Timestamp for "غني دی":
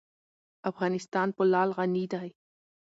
1.77-2.29